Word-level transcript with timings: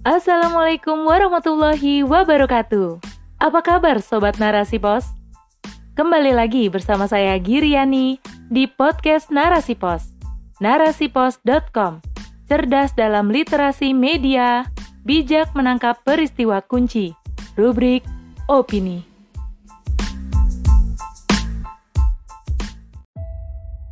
Assalamualaikum 0.00 1.04
warahmatullahi 1.04 2.00
wabarakatuh. 2.08 3.04
Apa 3.36 3.60
kabar 3.60 4.00
sobat 4.00 4.40
Narasi 4.40 4.80
Pos? 4.80 5.04
Kembali 5.92 6.32
lagi 6.32 6.72
bersama 6.72 7.04
saya 7.04 7.36
Giriani 7.36 8.16
di 8.48 8.64
podcast 8.64 9.28
Narasi 9.28 9.76
Pos. 9.76 10.08
Narasipos.com. 10.56 12.00
Cerdas 12.48 12.96
dalam 12.96 13.28
literasi 13.28 13.92
media, 13.92 14.64
bijak 15.04 15.52
menangkap 15.52 16.00
peristiwa 16.00 16.64
kunci. 16.64 17.12
Rubrik 17.60 18.00
opini. 18.48 19.04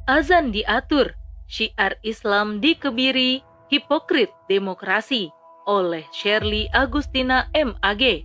Azan 0.09 0.56
diatur, 0.56 1.12
syiar 1.52 2.00
Islam 2.00 2.64
dikebiri, 2.64 3.45
hipokrit 3.68 4.32
demokrasi 4.48 5.36
oleh 5.68 6.08
Shirley 6.10 6.72
Agustina 6.72 7.52
MAG. 7.52 8.24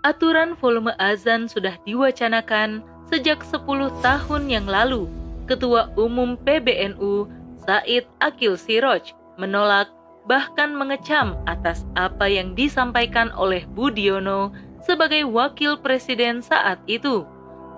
Aturan 0.00 0.56
volume 0.56 0.96
azan 0.96 1.44
sudah 1.44 1.76
diwacanakan 1.84 2.80
sejak 3.12 3.44
10 3.44 3.92
tahun 4.00 4.42
yang 4.48 4.64
lalu. 4.64 5.04
Ketua 5.44 5.92
Umum 5.94 6.34
PBNU 6.40 7.28
Said 7.62 8.08
Akil 8.18 8.58
Siroj 8.58 9.14
menolak 9.38 9.92
bahkan 10.26 10.74
mengecam 10.74 11.38
atas 11.46 11.86
apa 11.94 12.26
yang 12.26 12.58
disampaikan 12.58 13.30
oleh 13.38 13.62
Budiono 13.70 14.50
sebagai 14.82 15.22
wakil 15.26 15.78
presiden 15.78 16.42
saat 16.42 16.82
itu. 16.90 17.22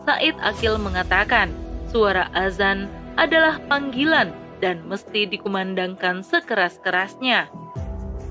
Said 0.09 0.37
Akil 0.41 0.80
mengatakan, 0.80 1.52
suara 1.93 2.32
azan 2.32 2.88
adalah 3.20 3.60
panggilan 3.68 4.32
dan 4.65 4.80
mesti 4.88 5.29
dikumandangkan 5.29 6.24
sekeras-kerasnya. 6.24 7.52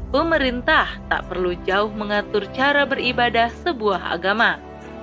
Pemerintah 0.07 0.87
tak 1.11 1.27
perlu 1.27 1.51
jauh 1.67 1.91
mengatur 1.91 2.47
cara 2.55 2.87
beribadah 2.87 3.51
sebuah 3.67 4.15
agama. 4.15 4.55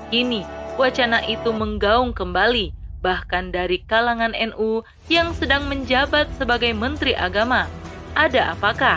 Kini, 0.09 0.41
wacana 0.81 1.21
itu 1.29 1.53
menggaung 1.53 2.17
kembali, 2.17 2.73
bahkan 3.05 3.53
dari 3.53 3.85
kalangan 3.85 4.33
NU 4.33 4.81
yang 5.13 5.37
sedang 5.37 5.69
menjabat 5.69 6.33
sebagai 6.41 6.73
Menteri 6.73 7.13
Agama. 7.13 7.69
Ada 8.17 8.57
apakah? 8.57 8.97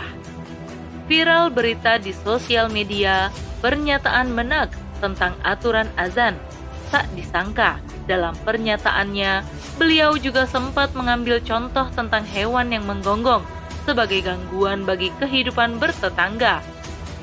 Viral 1.12 1.52
berita 1.52 2.00
di 2.00 2.16
sosial 2.16 2.72
media, 2.72 3.28
pernyataan 3.60 4.32
menak 4.32 4.72
tentang 5.04 5.36
aturan 5.44 5.92
azan. 6.00 6.40
Tak 6.88 7.04
disangka, 7.12 7.84
dalam 8.08 8.32
pernyataannya, 8.48 9.44
beliau 9.76 10.16
juga 10.16 10.48
sempat 10.48 10.88
mengambil 10.96 11.36
contoh 11.44 11.84
tentang 11.92 12.24
hewan 12.24 12.72
yang 12.72 12.88
menggonggong 12.88 13.44
sebagai 13.88 14.20
gangguan 14.20 14.84
bagi 14.84 15.08
kehidupan 15.16 15.80
bertetangga. 15.80 16.60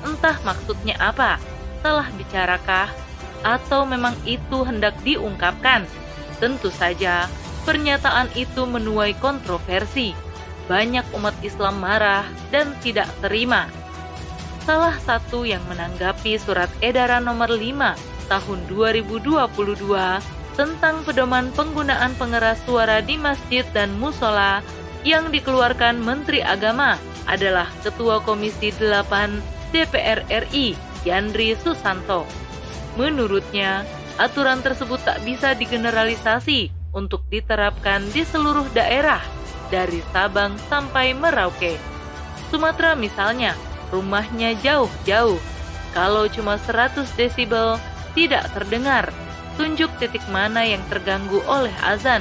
Entah 0.02 0.41
maksudnya 0.41 0.97
apa, 0.97 1.38
salah 1.85 2.09
bicarakah, 2.17 2.89
atau 3.45 3.85
memang 3.85 4.17
itu 4.25 4.66
hendak 4.66 4.97
diungkapkan? 5.05 5.85
Tentu 6.41 6.73
saja, 6.73 7.30
pernyataan 7.69 8.33
itu 8.33 8.66
menuai 8.66 9.13
kontroversi. 9.22 10.17
Banyak 10.66 11.05
umat 11.13 11.38
Islam 11.45 11.77
marah 11.77 12.25
dan 12.49 12.73
tidak 12.81 13.05
terima. 13.22 13.69
Salah 14.66 14.97
satu 14.97 15.45
yang 15.45 15.61
menanggapi 15.69 16.41
surat 16.41 16.73
edaran 16.81 17.29
nomor 17.29 17.53
5 17.53 17.94
tahun 18.25 18.59
2022 18.66 19.45
tentang 20.57 21.05
pedoman 21.05 21.53
penggunaan 21.53 22.17
pengeras 22.17 22.57
suara 22.66 22.97
di 23.05 23.13
masjid 23.22 23.61
dan 23.77 23.94
musola 24.02 24.66
yang 25.05 25.29
dikeluarkan 25.29 26.01
Menteri 26.01 26.41
Agama 26.41 26.97
adalah 27.29 27.69
Ketua 27.85 28.25
Komisi 28.25 28.73
8 28.73 29.69
DPR 29.69 30.25
RI, 30.49 30.73
Yandri 31.05 31.53
Susanto. 31.61 32.25
Menurutnya, 32.97 33.85
aturan 34.17 34.65
tersebut 34.65 34.97
tak 35.05 35.21
bisa 35.21 35.53
digeneralisasi 35.53 36.73
untuk 36.89 37.21
diterapkan 37.29 38.01
di 38.09 38.25
seluruh 38.25 38.65
daerah, 38.73 39.21
dari 39.69 40.01
Sabang 40.09 40.57
sampai 40.65 41.13
Merauke. 41.13 41.77
Sumatera 42.49 42.97
misalnya, 42.97 43.53
rumahnya 43.94 44.57
jauh-jauh. 44.65 45.38
Kalau 45.94 46.25
cuma 46.33 46.57
100 46.57 47.05
desibel, 47.13 47.77
tidak 48.17 48.49
terdengar 48.57 49.13
tunjuk 49.55 49.88
titik 49.99 50.23
mana 50.31 50.67
yang 50.67 50.83
terganggu 50.91 51.39
oleh 51.47 51.71
azan. 51.83 52.19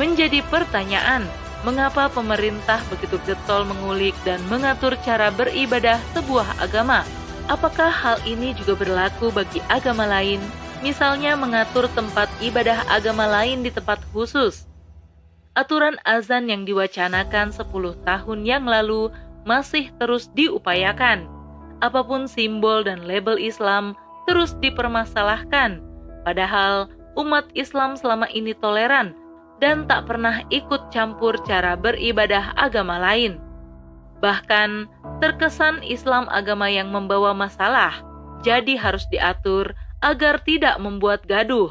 Menjadi 0.00 0.40
pertanyaan, 0.48 1.28
mengapa 1.62 2.10
pemerintah 2.10 2.82
begitu 2.90 3.18
getol 3.26 3.66
mengulik 3.66 4.14
dan 4.26 4.38
mengatur 4.46 4.94
cara 5.02 5.30
beribadah 5.34 5.98
sebuah 6.14 6.58
agama? 6.62 7.06
Apakah 7.50 7.90
hal 7.90 8.18
ini 8.22 8.54
juga 8.54 8.78
berlaku 8.78 9.34
bagi 9.34 9.58
agama 9.66 10.06
lain? 10.06 10.38
Misalnya 10.82 11.38
mengatur 11.38 11.86
tempat 11.94 12.26
ibadah 12.42 12.82
agama 12.90 13.26
lain 13.26 13.62
di 13.62 13.70
tempat 13.70 14.02
khusus. 14.10 14.66
Aturan 15.54 16.00
azan 16.02 16.50
yang 16.50 16.66
diwacanakan 16.66 17.54
10 17.54 17.70
tahun 18.02 18.38
yang 18.42 18.64
lalu 18.66 19.12
masih 19.46 19.90
terus 20.00 20.26
diupayakan. 20.34 21.28
Apa 21.82 22.02
pun 22.02 22.26
simbol 22.30 22.82
dan 22.86 23.06
label 23.06 23.38
Islam 23.38 23.94
terus 24.26 24.54
dipermasalahkan 24.62 25.92
Padahal 26.22 26.86
umat 27.18 27.50
Islam 27.52 27.98
selama 27.98 28.30
ini 28.30 28.54
toleran 28.54 29.14
dan 29.62 29.86
tak 29.86 30.10
pernah 30.10 30.42
ikut 30.50 30.90
campur 30.90 31.38
cara 31.46 31.78
beribadah 31.78 32.50
agama 32.58 32.98
lain. 32.98 33.38
Bahkan 34.18 34.90
terkesan 35.22 35.86
Islam 35.86 36.26
agama 36.26 36.66
yang 36.66 36.90
membawa 36.90 37.30
masalah, 37.30 38.02
jadi 38.42 38.74
harus 38.74 39.06
diatur 39.06 39.78
agar 40.02 40.42
tidak 40.42 40.82
membuat 40.82 41.22
gaduh. 41.30 41.70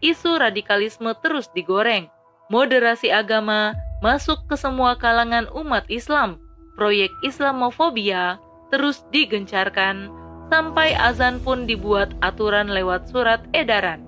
Isu 0.00 0.40
radikalisme 0.40 1.12
terus 1.20 1.52
digoreng, 1.52 2.08
moderasi 2.48 3.12
agama 3.12 3.76
masuk 4.00 4.48
ke 4.48 4.56
semua 4.56 4.96
kalangan 4.96 5.44
umat 5.52 5.84
Islam, 5.92 6.40
proyek 6.80 7.12
Islamofobia 7.20 8.40
terus 8.72 9.04
digencarkan 9.12 10.08
sampai 10.48 10.96
azan 10.96 11.40
pun 11.40 11.68
dibuat 11.68 12.12
aturan 12.24 12.72
lewat 12.72 13.08
surat 13.12 13.44
edaran. 13.52 14.04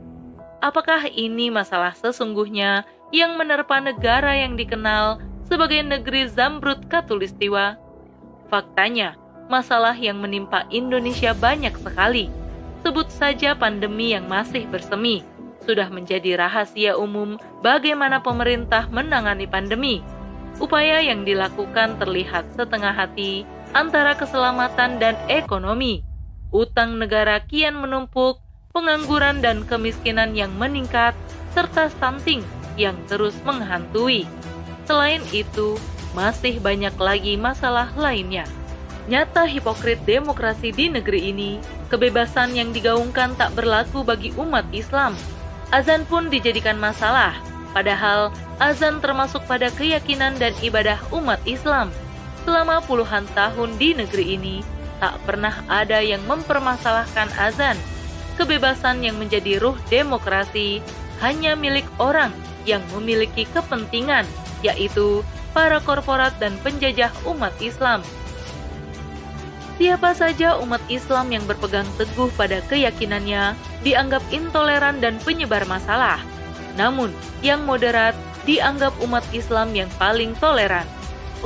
Apakah 0.58 1.06
ini 1.08 1.48
masalah 1.54 1.94
sesungguhnya 1.94 2.82
yang 3.08 3.40
menerpa 3.40 3.80
negara 3.80 4.36
yang 4.36 4.56
dikenal 4.58 5.22
sebagai 5.48 5.80
negeri 5.80 6.28
zamrud 6.28 6.88
katulistiwa? 6.92 7.80
Faktanya, 8.52 9.16
masalah 9.48 9.96
yang 9.96 10.20
menimpa 10.20 10.68
Indonesia 10.68 11.32
banyak 11.32 11.72
sekali. 11.80 12.28
Sebut 12.84 13.08
saja 13.08 13.56
pandemi 13.56 14.12
yang 14.12 14.28
masih 14.28 14.68
bersemi. 14.68 15.24
Sudah 15.64 15.88
menjadi 15.92 16.40
rahasia 16.40 16.96
umum 16.96 17.36
bagaimana 17.60 18.20
pemerintah 18.20 18.88
menangani 18.88 19.44
pandemi. 19.44 20.00
Upaya 20.60 21.04
yang 21.04 21.28
dilakukan 21.28 22.00
terlihat 22.00 22.48
setengah 22.56 22.92
hati 22.92 23.44
antara 23.76 24.16
keselamatan 24.16 24.96
dan 24.96 25.14
ekonomi 25.28 26.08
utang 26.48 26.96
negara 26.96 27.44
kian 27.44 27.76
menumpuk, 27.76 28.40
pengangguran 28.72 29.44
dan 29.44 29.68
kemiskinan 29.68 30.32
yang 30.32 30.48
meningkat, 30.56 31.12
serta 31.52 31.92
stunting 31.92 32.40
yang 32.78 32.96
terus 33.10 33.34
menghantui. 33.42 34.24
Selain 34.86 35.20
itu, 35.34 35.76
masih 36.16 36.62
banyak 36.62 36.94
lagi 36.96 37.34
masalah 37.36 37.92
lainnya. 37.98 38.48
Nyata 39.08 39.44
hipokrit 39.44 40.00
demokrasi 40.06 40.72
di 40.72 40.88
negeri 40.88 41.32
ini, 41.32 41.60
kebebasan 41.92 42.56
yang 42.56 42.72
digaungkan 42.72 43.36
tak 43.36 43.52
berlaku 43.56 44.04
bagi 44.04 44.32
umat 44.36 44.64
Islam. 44.72 45.16
Azan 45.68 46.08
pun 46.08 46.32
dijadikan 46.32 46.80
masalah, 46.80 47.36
padahal 47.76 48.32
azan 48.60 49.00
termasuk 49.04 49.44
pada 49.44 49.68
keyakinan 49.72 50.36
dan 50.40 50.52
ibadah 50.64 50.96
umat 51.12 51.40
Islam. 51.44 51.92
Selama 52.44 52.80
puluhan 52.84 53.28
tahun 53.36 53.76
di 53.76 53.92
negeri 53.92 54.40
ini, 54.40 54.56
tak 55.00 55.20
pernah 55.28 55.60
ada 55.68 56.00
yang 56.00 56.20
mempermasalahkan 56.24 57.28
azan. 57.36 57.76
Kebebasan 58.40 59.04
yang 59.04 59.16
menjadi 59.20 59.60
ruh 59.60 59.76
demokrasi 59.92 60.80
hanya 61.20 61.58
milik 61.58 61.84
orang 61.98 62.30
yang 62.68 62.84
memiliki 62.92 63.48
kepentingan, 63.48 64.28
yaitu 64.60 65.24
para 65.56 65.80
korporat 65.80 66.36
dan 66.36 66.52
penjajah 66.60 67.08
umat 67.24 67.56
Islam. 67.64 68.04
Siapa 69.78 70.10
saja 70.12 70.58
umat 70.60 70.82
Islam 70.90 71.30
yang 71.30 71.46
berpegang 71.46 71.86
teguh 71.96 72.28
pada 72.34 72.58
keyakinannya 72.66 73.54
dianggap 73.86 74.20
intoleran 74.34 74.98
dan 74.98 75.16
penyebar 75.22 75.64
masalah. 75.70 76.18
Namun, 76.74 77.14
yang 77.40 77.62
moderat 77.62 78.12
dianggap 78.42 78.90
umat 79.00 79.22
Islam 79.30 79.72
yang 79.72 79.90
paling 79.96 80.34
toleran. 80.42 80.86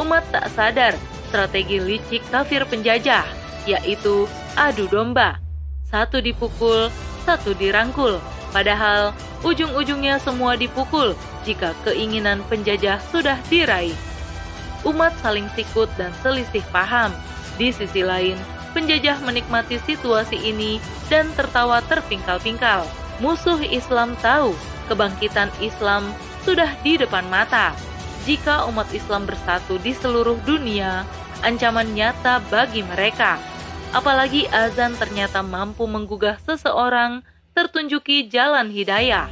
Umat 0.01 0.25
tak 0.33 0.49
sadar 0.57 0.97
strategi 1.29 1.77
licik 1.81 2.25
kafir 2.29 2.65
penjajah 2.69 3.25
yaitu 3.65 4.29
adu 4.57 4.85
domba. 4.89 5.41
Satu 5.89 6.21
dipukul, 6.25 6.89
satu 7.29 7.53
dirangkul. 7.57 8.17
Padahal 8.53 9.17
ujung-ujungnya 9.43 10.19
semua 10.23 10.59
dipukul 10.59 11.15
jika 11.43 11.75
keinginan 11.87 12.43
penjajah 12.47 12.99
sudah 13.11 13.39
diraih. 13.51 13.95
Umat 14.83 15.15
saling 15.23 15.47
sikut 15.55 15.87
dan 15.95 16.11
selisih 16.23 16.65
paham. 16.75 17.15
Di 17.55 17.71
sisi 17.71 18.03
lain, 18.03 18.35
penjajah 18.75 19.21
menikmati 19.23 19.79
situasi 19.85 20.41
ini 20.41 20.83
dan 21.07 21.31
tertawa 21.37 21.85
terpingkal-pingkal. 21.87 22.89
Musuh 23.21 23.61
Islam 23.63 24.19
tahu 24.19 24.57
kebangkitan 24.91 25.53
Islam 25.63 26.11
sudah 26.43 26.75
di 26.83 26.99
depan 26.99 27.23
mata. 27.31 27.77
Jika 28.27 28.67
umat 28.71 28.91
Islam 28.91 29.27
bersatu 29.27 29.79
di 29.79 29.95
seluruh 29.95 30.39
dunia, 30.43 31.07
ancaman 31.43 31.91
nyata 31.95 32.43
bagi 32.51 32.83
mereka. 32.83 33.39
Apalagi 33.93 34.49
azan 34.49 34.97
ternyata 34.97 35.45
mampu 35.45 35.85
menggugah 35.85 36.41
seseorang 36.43 37.21
tertunjuki 37.53 38.29
jalan 38.29 38.73
hidayah. 38.73 39.29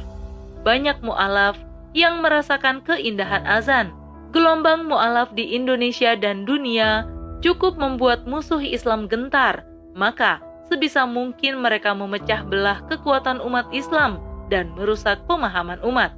Banyak 0.61 1.01
mu'alaf 1.01 1.57
yang 1.97 2.21
merasakan 2.21 2.85
keindahan 2.85 3.43
azan. 3.45 3.91
Gelombang 4.31 4.87
mu'alaf 4.87 5.35
di 5.35 5.57
Indonesia 5.57 6.15
dan 6.15 6.47
dunia 6.47 7.03
cukup 7.43 7.75
membuat 7.75 8.23
musuh 8.23 8.61
Islam 8.61 9.11
gentar, 9.11 9.67
maka 9.97 10.39
sebisa 10.71 11.03
mungkin 11.03 11.59
mereka 11.59 11.91
memecah 11.91 12.47
belah 12.47 12.79
kekuatan 12.87 13.43
umat 13.43 13.67
Islam 13.75 14.23
dan 14.47 14.71
merusak 14.77 15.19
pemahaman 15.27 15.81
umat. 15.83 16.15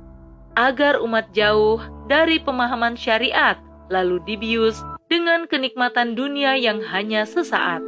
Agar 0.54 1.02
umat 1.02 1.34
jauh 1.34 1.82
dari 2.06 2.38
pemahaman 2.38 2.94
syariat, 2.94 3.58
lalu 3.90 4.22
dibius 4.30 4.78
dengan 5.10 5.50
kenikmatan 5.50 6.14
dunia 6.14 6.54
yang 6.54 6.86
hanya 6.86 7.26
sesaat. 7.26 7.82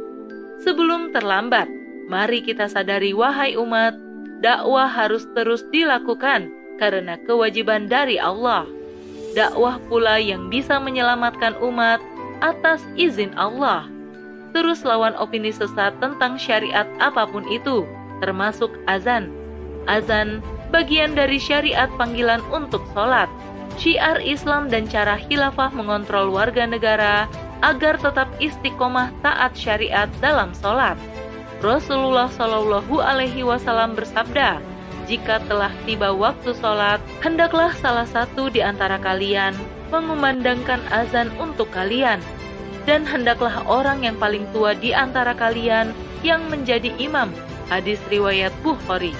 Sebelum 0.66 1.14
terlambat, 1.14 1.70
mari 2.10 2.42
kita 2.42 2.66
sadari 2.66 3.14
wahai 3.14 3.54
umat, 3.54 3.94
dakwah 4.40 4.88
harus 4.88 5.24
terus 5.32 5.64
dilakukan 5.72 6.48
karena 6.76 7.16
kewajiban 7.24 7.88
dari 7.88 8.20
Allah. 8.20 8.68
Dakwah 9.36 9.76
pula 9.88 10.16
yang 10.16 10.48
bisa 10.48 10.80
menyelamatkan 10.80 11.56
umat 11.60 12.00
atas 12.40 12.84
izin 12.96 13.32
Allah. 13.36 13.88
Terus 14.56 14.80
lawan 14.88 15.12
opini 15.20 15.52
sesat 15.52 15.92
tentang 16.00 16.40
syariat 16.40 16.88
apa 16.96 17.28
pun 17.28 17.44
itu, 17.52 17.84
termasuk 18.24 18.72
azan. 18.88 19.28
Azan 19.84 20.40
bagian 20.72 21.12
dari 21.12 21.36
syariat 21.36 21.92
panggilan 22.00 22.40
untuk 22.48 22.80
sholat. 22.96 23.28
Syiar 23.76 24.24
Islam 24.24 24.72
dan 24.72 24.88
cara 24.88 25.20
khilafah 25.20 25.68
mengontrol 25.76 26.32
warga 26.32 26.64
negara 26.64 27.28
agar 27.60 28.00
tetap 28.00 28.28
istiqomah 28.40 29.12
taat 29.20 29.52
syariat 29.52 30.08
dalam 30.24 30.56
sholat. 30.56 30.96
Rasulullah 31.64 32.28
Shallallahu 32.28 33.00
Alaihi 33.00 33.40
Wasallam 33.40 33.96
bersabda, 33.96 34.60
jika 35.08 35.40
telah 35.48 35.72
tiba 35.88 36.12
waktu 36.12 36.52
sholat, 36.58 37.00
hendaklah 37.24 37.72
salah 37.80 38.04
satu 38.04 38.52
di 38.52 38.60
antara 38.60 39.00
kalian 39.00 39.56
mengumandangkan 39.88 40.82
azan 40.92 41.32
untuk 41.38 41.70
kalian, 41.72 42.18
dan 42.84 43.06
hendaklah 43.06 43.62
orang 43.64 44.04
yang 44.04 44.18
paling 44.20 44.44
tua 44.50 44.74
di 44.76 44.92
antara 44.92 45.32
kalian 45.32 45.94
yang 46.20 46.44
menjadi 46.52 46.92
imam. 46.98 47.32
Hadis 47.70 47.98
riwayat 48.12 48.54
Bukhari. 48.62 49.14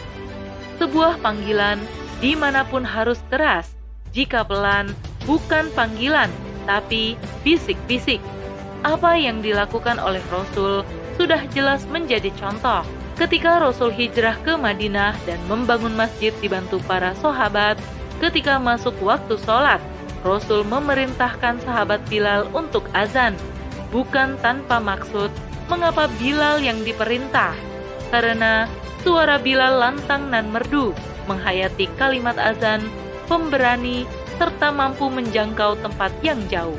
Sebuah 0.76 1.18
panggilan 1.24 1.80
di 2.20 2.36
mana 2.36 2.62
pun 2.68 2.84
harus 2.84 3.18
keras. 3.32 3.72
Jika 4.12 4.44
pelan, 4.46 4.92
bukan 5.24 5.72
panggilan, 5.72 6.28
tapi 6.68 7.18
bisik-bisik. 7.42 8.20
Apa 8.86 9.18
yang 9.18 9.42
dilakukan 9.42 9.98
oleh 9.98 10.22
Rasul 10.30 10.86
sudah 11.16 11.42
jelas 11.52 11.84
menjadi 11.88 12.30
contoh. 12.36 12.84
Ketika 13.16 13.64
Rasul 13.64 13.88
hijrah 13.96 14.36
ke 14.44 14.60
Madinah 14.60 15.16
dan 15.24 15.40
membangun 15.48 15.96
masjid 15.96 16.36
dibantu 16.44 16.76
para 16.84 17.16
sahabat, 17.16 17.80
ketika 18.20 18.60
masuk 18.60 18.92
waktu 19.00 19.40
sholat, 19.40 19.80
Rasul 20.20 20.68
memerintahkan 20.68 21.64
sahabat 21.64 22.04
Bilal 22.12 22.44
untuk 22.52 22.84
azan, 22.92 23.32
bukan 23.88 24.36
tanpa 24.44 24.76
maksud 24.76 25.32
mengapa 25.72 26.12
Bilal 26.20 26.60
yang 26.60 26.84
diperintah. 26.84 27.56
Karena 28.12 28.68
suara 29.00 29.40
Bilal 29.40 29.80
lantang 29.80 30.28
dan 30.28 30.52
merdu, 30.52 30.92
menghayati 31.24 31.88
kalimat 31.96 32.36
azan, 32.36 32.84
pemberani, 33.24 34.04
serta 34.36 34.68
mampu 34.68 35.08
menjangkau 35.08 35.80
tempat 35.80 36.12
yang 36.20 36.38
jauh. 36.52 36.76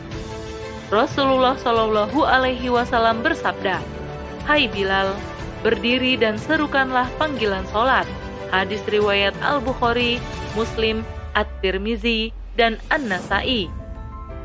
Rasulullah 0.94 1.58
Shallallahu 1.60 2.24
Alaihi 2.24 2.70
Wasallam 2.72 3.26
bersabda, 3.26 3.97
Hai 4.48 4.72
Bilal, 4.72 5.12
berdiri 5.60 6.16
dan 6.16 6.40
serukanlah 6.40 7.12
panggilan 7.20 7.68
sholat. 7.68 8.08
Hadis 8.48 8.80
riwayat 8.88 9.36
Al-Bukhari, 9.44 10.24
Muslim, 10.56 11.04
At-Tirmizi, 11.36 12.32
dan 12.56 12.80
An-Nasai. 12.88 13.68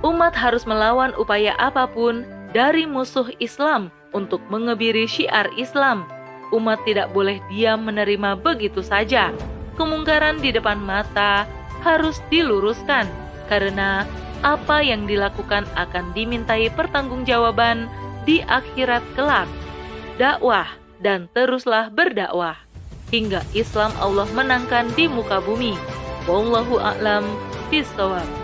Umat 0.02 0.34
harus 0.34 0.66
melawan 0.66 1.14
upaya 1.14 1.54
apa 1.54 1.86
pun 1.86 2.26
dari 2.50 2.82
musuh 2.82 3.30
Islam 3.38 3.94
untuk 4.10 4.42
mengebiri 4.50 5.06
syiar 5.06 5.46
Islam. 5.54 6.02
Umat 6.50 6.82
tidak 6.82 7.14
boleh 7.14 7.38
diam 7.46 7.86
menerima 7.86 8.42
begitu 8.42 8.82
saja. 8.82 9.30
Kemungkaran 9.78 10.42
di 10.42 10.50
depan 10.50 10.82
mata 10.82 11.46
harus 11.86 12.18
diluruskan 12.26 13.06
karena 13.46 14.02
apa 14.42 14.82
yang 14.82 15.06
dilakukan 15.06 15.62
akan 15.78 16.10
dimintai 16.10 16.74
pertanggungjawaban 16.74 17.86
di 18.26 18.42
akhirat 18.50 19.06
kelak. 19.14 19.46
Dakwah 20.20 20.68
dan 21.00 21.26
teruslah 21.32 21.88
berdakwah 21.88 22.56
hingga 23.12 23.44
Islam 23.52 23.92
Allah 24.00 24.28
menangkan 24.32 24.88
di 24.96 25.08
muka 25.08 25.40
bumi. 25.44 25.76
Wallahu 26.24 26.80
a'lam 26.80 27.24
bishawab. 27.68 28.41